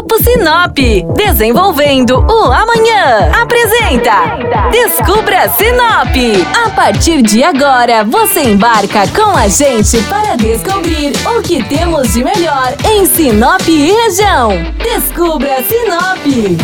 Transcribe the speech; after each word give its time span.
Grupo 0.00 0.16
Sinop, 0.22 0.78
desenvolvendo 1.14 2.20
o 2.20 2.44
amanhã. 2.50 3.30
Apresenta 3.38 4.70
Descubra 4.70 5.46
Sinop. 5.50 6.16
A 6.64 6.70
partir 6.70 7.20
de 7.20 7.44
agora, 7.44 8.02
você 8.02 8.40
embarca 8.44 9.06
com 9.08 9.36
a 9.36 9.46
gente 9.46 10.02
para 10.04 10.36
descobrir 10.36 11.12
o 11.36 11.42
que 11.42 11.62
temos 11.64 12.14
de 12.14 12.24
melhor 12.24 12.74
em 12.90 13.04
Sinop 13.04 13.60
e 13.68 13.92
região. 13.92 14.52
Descubra 14.82 15.62
Sinop. 15.64 16.58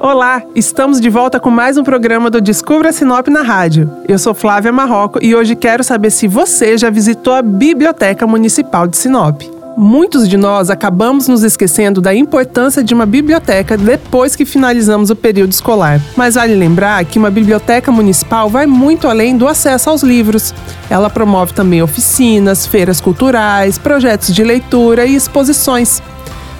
Olá, 0.00 0.42
estamos 0.52 1.00
de 1.00 1.08
volta 1.08 1.38
com 1.38 1.48
mais 1.48 1.78
um 1.78 1.84
programa 1.84 2.28
do 2.28 2.40
Descubra 2.40 2.90
Sinop 2.90 3.28
na 3.28 3.42
rádio. 3.42 3.88
Eu 4.08 4.18
sou 4.18 4.34
Flávia 4.34 4.72
Marroco 4.72 5.20
e 5.22 5.32
hoje 5.32 5.54
quero 5.54 5.84
saber 5.84 6.10
se 6.10 6.26
você 6.26 6.76
já 6.76 6.90
visitou 6.90 7.34
a 7.34 7.42
Biblioteca 7.42 8.26
Municipal 8.26 8.88
de 8.88 8.96
Sinop. 8.96 9.57
Muitos 9.80 10.28
de 10.28 10.36
nós 10.36 10.70
acabamos 10.70 11.28
nos 11.28 11.44
esquecendo 11.44 12.00
da 12.00 12.12
importância 12.12 12.82
de 12.82 12.92
uma 12.92 13.06
biblioteca 13.06 13.76
depois 13.76 14.34
que 14.34 14.44
finalizamos 14.44 15.08
o 15.08 15.14
período 15.14 15.52
escolar. 15.52 16.00
Mas 16.16 16.34
vale 16.34 16.56
lembrar 16.56 17.04
que 17.04 17.16
uma 17.16 17.30
biblioteca 17.30 17.92
municipal 17.92 18.50
vai 18.50 18.66
muito 18.66 19.06
além 19.06 19.36
do 19.36 19.46
acesso 19.46 19.88
aos 19.88 20.02
livros. 20.02 20.52
Ela 20.90 21.08
promove 21.08 21.52
também 21.52 21.80
oficinas, 21.80 22.66
feiras 22.66 23.00
culturais, 23.00 23.78
projetos 23.78 24.34
de 24.34 24.42
leitura 24.42 25.06
e 25.06 25.14
exposições. 25.14 26.02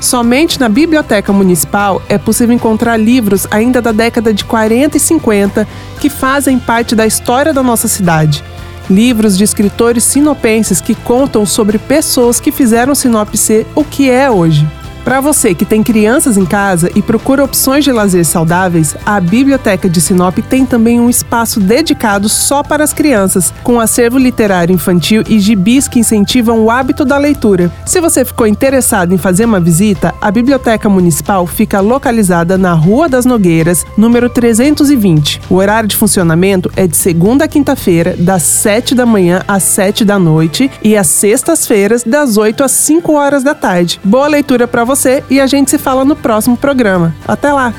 Somente 0.00 0.60
na 0.60 0.68
Biblioteca 0.68 1.32
Municipal 1.32 2.00
é 2.08 2.18
possível 2.18 2.54
encontrar 2.54 2.96
livros 2.96 3.48
ainda 3.50 3.82
da 3.82 3.90
década 3.90 4.32
de 4.32 4.44
40 4.44 4.96
e 4.96 5.00
50 5.00 5.66
que 5.98 6.08
fazem 6.08 6.56
parte 6.56 6.94
da 6.94 7.04
história 7.04 7.52
da 7.52 7.64
nossa 7.64 7.88
cidade. 7.88 8.44
Livros 8.90 9.36
de 9.36 9.44
escritores 9.44 10.02
sinopenses 10.04 10.80
que 10.80 10.94
contam 10.94 11.44
sobre 11.44 11.78
pessoas 11.78 12.40
que 12.40 12.50
fizeram 12.50 12.94
Sinop 12.94 13.34
ser 13.34 13.66
o 13.74 13.84
que 13.84 14.08
é 14.08 14.30
hoje. 14.30 14.66
Para 15.08 15.22
você 15.22 15.54
que 15.54 15.64
tem 15.64 15.82
crianças 15.82 16.36
em 16.36 16.44
casa 16.44 16.90
e 16.94 17.00
procura 17.00 17.42
opções 17.42 17.82
de 17.82 17.90
lazer 17.90 18.26
saudáveis, 18.26 18.94
a 19.06 19.18
Biblioteca 19.18 19.88
de 19.88 20.02
Sinop 20.02 20.36
tem 20.40 20.66
também 20.66 21.00
um 21.00 21.08
espaço 21.08 21.60
dedicado 21.60 22.28
só 22.28 22.62
para 22.62 22.84
as 22.84 22.92
crianças, 22.92 23.50
com 23.64 23.80
acervo 23.80 24.18
literário 24.18 24.74
infantil 24.74 25.24
e 25.26 25.40
gibis 25.40 25.88
que 25.88 25.98
incentivam 25.98 26.60
o 26.60 26.70
hábito 26.70 27.06
da 27.06 27.16
leitura. 27.16 27.72
Se 27.86 28.02
você 28.02 28.22
ficou 28.22 28.46
interessado 28.46 29.14
em 29.14 29.16
fazer 29.16 29.46
uma 29.46 29.58
visita, 29.58 30.14
a 30.20 30.30
Biblioteca 30.30 30.90
Municipal 30.90 31.46
fica 31.46 31.80
localizada 31.80 32.58
na 32.58 32.74
Rua 32.74 33.08
das 33.08 33.24
Nogueiras, 33.24 33.86
número 33.96 34.28
320. 34.28 35.40
O 35.48 35.54
horário 35.54 35.88
de 35.88 35.96
funcionamento 35.96 36.70
é 36.76 36.86
de 36.86 36.98
segunda 36.98 37.46
a 37.46 37.48
quinta-feira, 37.48 38.14
das 38.18 38.42
7 38.42 38.94
da 38.94 39.06
manhã 39.06 39.42
às 39.48 39.62
7 39.62 40.04
da 40.04 40.18
noite 40.18 40.70
e 40.82 40.94
às 40.98 41.06
sextas-feiras, 41.06 42.04
das 42.04 42.36
8 42.36 42.62
às 42.62 42.72
5 42.72 43.10
horas 43.14 43.42
da 43.42 43.54
tarde. 43.54 43.98
Boa 44.04 44.26
leitura 44.26 44.68
para 44.68 44.84
você 44.84 44.97
você 44.98 45.22
e 45.30 45.40
a 45.40 45.46
gente 45.46 45.70
se 45.70 45.78
fala 45.78 46.04
no 46.04 46.16
próximo 46.16 46.56
programa. 46.56 47.14
Até 47.26 47.52
lá! 47.52 47.72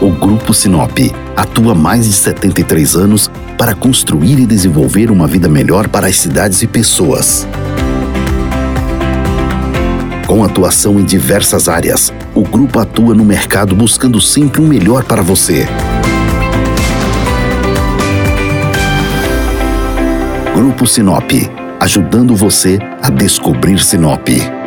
O 0.00 0.10
Grupo 0.10 0.54
Sinop 0.54 0.96
atua 1.36 1.74
mais 1.74 2.06
de 2.06 2.12
73 2.12 2.96
anos 2.96 3.30
para 3.58 3.74
construir 3.74 4.38
e 4.38 4.46
desenvolver 4.46 5.10
uma 5.10 5.26
vida 5.26 5.48
melhor 5.48 5.88
para 5.88 6.06
as 6.06 6.16
cidades 6.16 6.62
e 6.62 6.66
pessoas. 6.66 7.46
Com 10.26 10.44
atuação 10.44 10.98
em 11.00 11.04
diversas 11.04 11.68
áreas, 11.68 12.12
o 12.34 12.42
grupo 12.42 12.78
atua 12.78 13.14
no 13.14 13.24
mercado 13.24 13.74
buscando 13.74 14.20
sempre 14.20 14.60
o 14.60 14.64
um 14.64 14.68
melhor 14.68 15.04
para 15.04 15.22
você. 15.22 15.66
Grupo 20.54 20.86
Sinop 20.86 21.32
ajudando 21.80 22.34
você 22.34 22.78
a 23.02 23.10
descobrir 23.10 23.78
Sinop. 23.78 24.57